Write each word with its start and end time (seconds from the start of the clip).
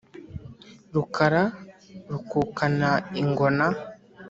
Rukara 0.93 1.43
rukukana 2.09 2.91
ingona; 3.21 3.65